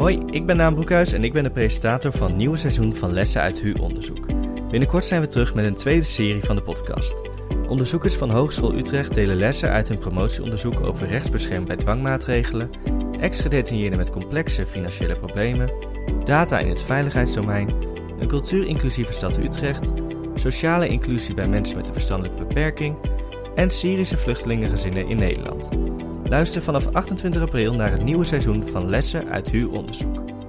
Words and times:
Hoi, 0.00 0.22
ik 0.30 0.46
ben 0.46 0.56
Daan 0.56 0.74
Broekhuis 0.74 1.12
en 1.12 1.24
ik 1.24 1.32
ben 1.32 1.42
de 1.42 1.50
presentator 1.50 2.12
van 2.12 2.26
het 2.26 2.36
nieuwe 2.36 2.56
seizoen 2.56 2.94
van 2.94 3.12
Lessen 3.12 3.40
uit 3.40 3.60
HU 3.60 3.72
Onderzoek. 3.72 4.26
Binnenkort 4.70 5.04
zijn 5.04 5.20
we 5.20 5.26
terug 5.26 5.54
met 5.54 5.64
een 5.64 5.74
tweede 5.74 6.04
serie 6.04 6.44
van 6.44 6.56
de 6.56 6.62
podcast. 6.62 7.14
Onderzoekers 7.68 8.14
van 8.14 8.30
Hogeschool 8.30 8.74
Utrecht 8.74 9.14
delen 9.14 9.36
lessen 9.36 9.70
uit 9.70 9.88
hun 9.88 9.98
promotieonderzoek 9.98 10.80
over 10.80 11.06
rechtsbescherming 11.06 11.66
bij 11.66 11.76
dwangmaatregelen, 11.76 12.70
ex-gedetineerden 13.20 13.98
met 13.98 14.10
complexe 14.10 14.66
financiële 14.66 15.18
problemen, 15.18 15.72
data 16.24 16.58
in 16.58 16.68
het 16.68 16.82
veiligheidsdomein, 16.82 17.74
een 18.18 18.28
cultuurinclusieve 18.28 19.12
stad 19.12 19.38
Utrecht, 19.38 19.92
sociale 20.34 20.88
inclusie 20.88 21.34
bij 21.34 21.48
mensen 21.48 21.76
met 21.76 21.86
een 21.86 21.94
verstandelijke 21.94 22.44
beperking 22.44 22.96
en 23.54 23.70
Syrische 23.70 24.16
vluchtelingengezinnen 24.16 25.08
in 25.08 25.16
Nederland. 25.16 25.68
Luister 26.30 26.62
vanaf 26.62 26.86
28 26.92 27.42
april 27.42 27.74
naar 27.74 27.90
het 27.90 28.02
nieuwe 28.02 28.24
seizoen 28.24 28.66
van 28.66 28.88
Lessen 28.88 29.28
uit 29.28 29.50
HU 29.50 29.64
Onderzoek. 29.64 30.39